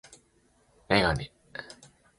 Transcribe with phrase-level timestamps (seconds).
[0.89, 1.31] メガネ